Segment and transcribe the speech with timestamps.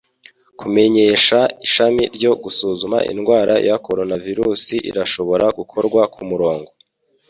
[0.59, 6.69] Kumenyesha ishami ryo gusuzuma indwara ya coronavirus irashobora gukorwa kumurongo.